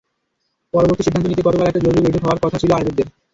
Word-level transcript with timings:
পরবর্তী 0.73 1.03
সিদ্ধান্ত 1.03 1.25
নিতে 1.27 1.45
গতকাল 1.47 1.67
একটা 1.67 1.83
জরুরি 1.83 2.01
বৈঠকও 2.03 2.23
হওয়ার 2.23 2.41
কথা 2.43 2.57
ছিল 2.59 2.71
আয়োজকদের। 2.73 3.07